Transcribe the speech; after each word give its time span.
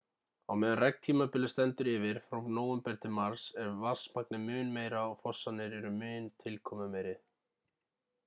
á 0.51 0.53
meðan 0.59 0.79
regntímabilið 0.83 1.49
stendur 1.51 1.89
yfir 1.91 2.19
frá 2.29 2.39
nóvember 2.59 2.95
til 3.03 3.11
mars 3.17 3.43
er 3.65 3.69
vatnsmagnið 3.83 4.41
mun 4.47 4.73
meira 4.79 5.03
og 5.09 5.13
fossarnir 5.27 5.77
eru 5.81 5.91
mun 5.99 6.27
tilkomumeiri 6.45 7.13